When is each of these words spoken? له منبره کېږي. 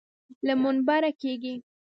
له 0.47 0.53
منبره 0.61 1.09
کېږي. 1.21 1.55